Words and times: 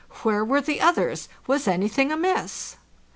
Where 0.23 0.43
were 0.43 0.61
the 0.61 0.81
oth 0.81 0.97
ers? 0.97 1.29
Was 1.45 1.67
anything 1.67 2.11
amiss? 2.11 2.77